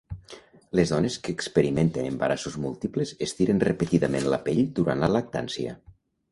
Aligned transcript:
Les 0.77 0.93
dones 0.93 1.17
que 1.27 1.33
experimenten 1.39 2.07
embarassos 2.13 2.57
múltiples 2.65 3.13
estiren 3.29 3.63
repetidament 3.69 4.29
la 4.35 4.43
pell 4.49 4.65
durant 4.81 5.07
la 5.07 5.15
lactància. 5.17 5.79